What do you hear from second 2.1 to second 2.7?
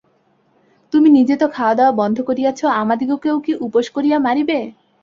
করিয়াছ,